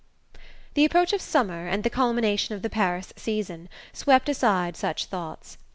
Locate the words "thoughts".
5.05-5.59